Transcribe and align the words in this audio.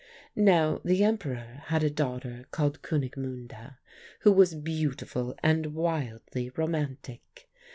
"Now 0.35 0.81
the 0.83 1.03
Emperor 1.03 1.61
had 1.65 1.83
a 1.83 1.89
daughter 1.91 2.45
called 2.49 2.81
Kunigmunde, 2.81 3.75
who 4.21 4.31
was 4.31 4.55
beautiful 4.55 5.35
and 5.43 5.75
wildly 5.75 6.49
romantic. 6.57 7.47